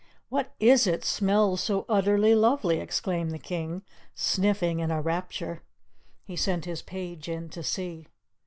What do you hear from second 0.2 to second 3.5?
"What is it smells so utterly lovely?" exclaimed the